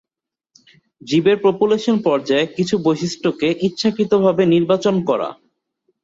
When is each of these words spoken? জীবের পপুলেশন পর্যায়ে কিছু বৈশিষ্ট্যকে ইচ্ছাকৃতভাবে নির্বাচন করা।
জীবের 1.01 1.37
পপুলেশন 1.45 1.95
পর্যায়ে 2.07 2.45
কিছু 2.57 2.75
বৈশিষ্ট্যকে 2.85 3.47
ইচ্ছাকৃতভাবে 3.67 4.43
নির্বাচন 4.53 4.95
করা। 5.09 5.29